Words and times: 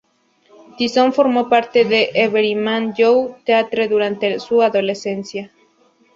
Tyson 0.79 1.13
formó 1.13 1.47
parte 1.47 1.85
del 1.85 2.07
Everyman 2.15 2.95
Youth 2.95 3.43
Theatre 3.43 3.87
durante 3.87 4.39
su 4.39 4.63
adolescencia. 4.63 5.51